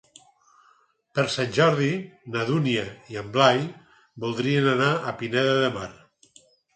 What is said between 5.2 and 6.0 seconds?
Pineda de Mar.